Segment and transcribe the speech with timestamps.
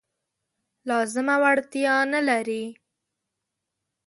[0.89, 2.63] لازمه وړتیا نه لري.